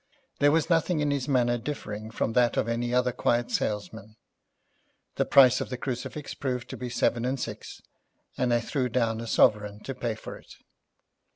[0.39, 4.15] There was nothing in his manner differing from that of any other quiet salesman.
[5.17, 7.83] The price of the crucifix proved to be seven and six,
[8.35, 10.55] and I threw down a sovereign to pay for it.